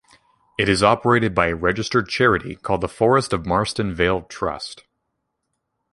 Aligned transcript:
It 0.57 0.67
is 0.67 0.81
operated 0.81 1.35
by 1.35 1.49
a 1.49 1.55
registered 1.55 2.09
charity 2.09 2.55
called 2.55 2.81
the 2.81 2.87
Forest 2.89 3.33
of 3.33 3.45
Marston 3.45 3.93
Vale 3.93 4.23
Trust. 4.23 4.85